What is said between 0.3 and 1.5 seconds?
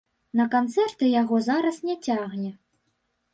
На канцэрты яго